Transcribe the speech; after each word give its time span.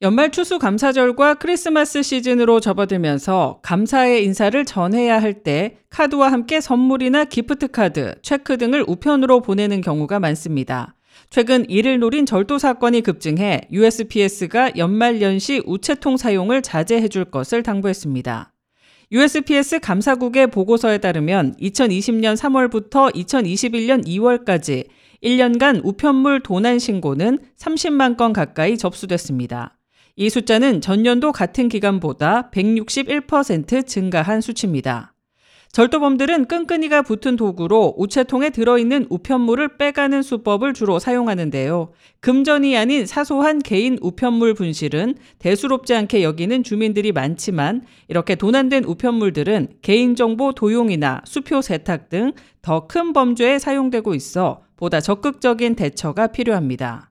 연말 0.00 0.30
추수 0.30 0.60
감사절과 0.60 1.34
크리스마스 1.34 2.04
시즌으로 2.04 2.60
접어들면서 2.60 3.58
감사의 3.62 4.24
인사를 4.26 4.64
전해야 4.64 5.20
할 5.20 5.42
때 5.42 5.78
카드와 5.90 6.30
함께 6.30 6.60
선물이나 6.60 7.24
기프트 7.24 7.68
카드, 7.72 8.14
체크 8.22 8.58
등을 8.58 8.84
우편으로 8.86 9.40
보내는 9.40 9.80
경우가 9.80 10.20
많습니다. 10.20 10.94
최근 11.30 11.68
이를 11.68 11.98
노린 11.98 12.26
절도 12.26 12.58
사건이 12.58 13.00
급증해 13.00 13.62
USPS가 13.72 14.76
연말 14.76 15.20
연시 15.20 15.62
우체통 15.66 16.16
사용을 16.16 16.62
자제해 16.62 17.08
줄 17.08 17.24
것을 17.24 17.64
당부했습니다. 17.64 18.52
USPS 19.10 19.80
감사국의 19.80 20.46
보고서에 20.46 20.98
따르면 20.98 21.56
2020년 21.60 22.36
3월부터 22.36 23.12
2021년 23.16 24.06
2월까지 24.06 24.86
1년간 25.24 25.80
우편물 25.82 26.44
도난 26.44 26.78
신고는 26.78 27.40
30만 27.58 28.16
건 28.16 28.32
가까이 28.32 28.78
접수됐습니다. 28.78 29.77
이 30.20 30.30
숫자는 30.30 30.80
전년도 30.80 31.30
같은 31.30 31.68
기간보다 31.68 32.50
161% 32.50 33.86
증가한 33.86 34.40
수치입니다. 34.40 35.14
절도범들은 35.70 36.46
끈끈이가 36.46 37.02
붙은 37.02 37.36
도구로 37.36 37.94
우체통에 37.96 38.50
들어있는 38.50 39.06
우편물을 39.10 39.76
빼가는 39.76 40.22
수법을 40.22 40.74
주로 40.74 40.98
사용하는데요. 40.98 41.92
금전이 42.18 42.76
아닌 42.76 43.06
사소한 43.06 43.60
개인 43.60 43.96
우편물 44.00 44.54
분실은 44.54 45.14
대수롭지 45.38 45.94
않게 45.94 46.24
여기는 46.24 46.64
주민들이 46.64 47.12
많지만 47.12 47.82
이렇게 48.08 48.34
도난된 48.34 48.86
우편물들은 48.86 49.68
개인정보 49.82 50.54
도용이나 50.54 51.20
수표 51.26 51.62
세탁 51.62 52.08
등 52.08 52.32
더 52.60 52.88
큰 52.88 53.12
범죄에 53.12 53.60
사용되고 53.60 54.16
있어 54.16 54.62
보다 54.76 55.00
적극적인 55.00 55.76
대처가 55.76 56.26
필요합니다. 56.28 57.10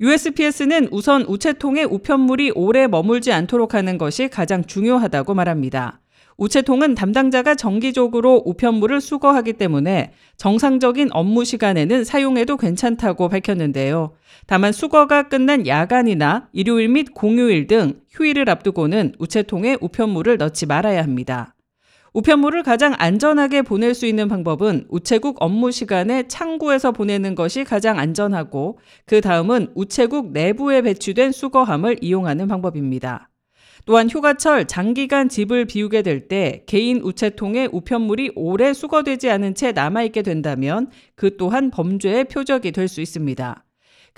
USPS는 0.00 0.88
우선 0.92 1.22
우체통에 1.22 1.82
우편물이 1.82 2.52
오래 2.54 2.86
머물지 2.86 3.32
않도록 3.32 3.74
하는 3.74 3.98
것이 3.98 4.28
가장 4.28 4.64
중요하다고 4.64 5.34
말합니다. 5.34 6.00
우체통은 6.36 6.94
담당자가 6.94 7.56
정기적으로 7.56 8.40
우편물을 8.46 9.00
수거하기 9.00 9.54
때문에 9.54 10.12
정상적인 10.36 11.08
업무 11.10 11.44
시간에는 11.44 12.04
사용해도 12.04 12.56
괜찮다고 12.56 13.28
밝혔는데요. 13.28 14.12
다만 14.46 14.70
수거가 14.70 15.28
끝난 15.28 15.66
야간이나 15.66 16.48
일요일 16.52 16.90
및 16.90 17.12
공휴일 17.12 17.66
등 17.66 17.94
휴일을 18.10 18.48
앞두고는 18.48 19.14
우체통에 19.18 19.78
우편물을 19.80 20.36
넣지 20.36 20.66
말아야 20.66 21.02
합니다. 21.02 21.56
우편물을 22.14 22.62
가장 22.62 22.94
안전하게 22.98 23.62
보낼 23.62 23.94
수 23.94 24.06
있는 24.06 24.28
방법은 24.28 24.86
우체국 24.88 25.36
업무 25.40 25.70
시간에 25.70 26.26
창구에서 26.26 26.92
보내는 26.92 27.34
것이 27.34 27.64
가장 27.64 27.98
안전하고 27.98 28.78
그 29.06 29.20
다음은 29.20 29.68
우체국 29.74 30.32
내부에 30.32 30.82
배치된 30.82 31.32
수거함을 31.32 31.98
이용하는 32.00 32.48
방법입니다. 32.48 33.28
또한 33.86 34.10
휴가철 34.10 34.66
장기간 34.66 35.28
집을 35.28 35.64
비우게 35.64 36.02
될 36.02 36.28
때 36.28 36.64
개인 36.66 37.00
우체통에 37.00 37.68
우편물이 37.72 38.32
오래 38.34 38.74
수거되지 38.74 39.30
않은 39.30 39.54
채 39.54 39.72
남아있게 39.72 40.22
된다면 40.22 40.90
그 41.14 41.36
또한 41.36 41.70
범죄의 41.70 42.24
표적이 42.24 42.72
될 42.72 42.88
수 42.88 43.00
있습니다. 43.00 43.64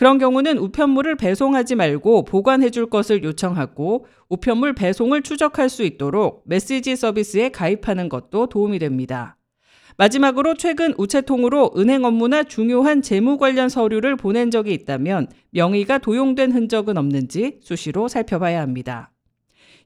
그런 0.01 0.17
경우는 0.17 0.57
우편물을 0.57 1.17
배송하지 1.17 1.75
말고 1.75 2.25
보관해 2.25 2.71
줄 2.71 2.89
것을 2.89 3.23
요청하고 3.23 4.07
우편물 4.31 4.75
배송을 4.75 5.21
추적할 5.21 5.69
수 5.69 5.83
있도록 5.83 6.43
메시지 6.47 6.97
서비스에 6.97 7.51
가입하는 7.51 8.09
것도 8.09 8.47
도움이 8.47 8.79
됩니다. 8.79 9.37
마지막으로 9.99 10.55
최근 10.55 10.95
우체통으로 10.97 11.73
은행 11.77 12.07
업무나 12.07 12.43
중요한 12.45 13.03
재무 13.03 13.37
관련 13.37 13.69
서류를 13.69 14.17
보낸 14.17 14.51
적이 14.51 14.73
있다면 14.73 15.29
명의가 15.51 15.99
도용된 15.99 16.53
흔적은 16.53 16.97
없는지 16.97 17.59
수시로 17.61 18.09
살펴봐야 18.09 18.63
합니다. 18.63 19.13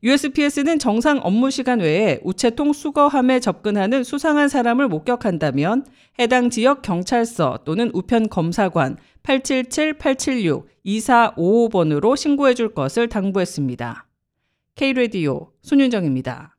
USPS는 0.05 0.79
정상 0.79 1.19
업무 1.23 1.51
시간 1.51 1.81
외에 1.81 2.21
우체통 2.25 2.75
수거함에 2.75 3.41
접근하는 3.41 4.05
수상한 4.05 4.51
사람을 4.51 4.89
목격한다면 4.89 5.87
해당 6.19 6.51
지역 6.51 6.83
경찰서 6.83 7.61
또는 7.65 7.91
우편 7.95 8.29
검사관 8.29 8.99
877-876-2455번으로 9.23 12.19
신고해 12.19 12.53
줄 12.53 12.75
것을 12.75 13.09
당부했습니다. 13.09 14.07
K-Radio 14.75 15.53
손윤정입니다. 15.63 16.54